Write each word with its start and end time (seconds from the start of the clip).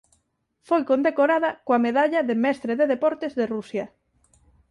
Foi 0.67 0.81
condecorada 0.89 1.49
coa 1.65 1.83
Medalla 1.85 2.21
de 2.29 2.35
Mestre 2.43 2.71
de 2.79 2.85
Deportes 2.93 3.31
de 3.39 3.45
Rusia. 3.55 3.85